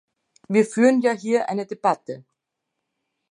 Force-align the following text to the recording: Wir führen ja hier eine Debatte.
Wir 0.49 0.65
führen 0.65 1.01
ja 1.01 1.11
hier 1.11 1.47
eine 1.47 1.67
Debatte. 1.67 2.25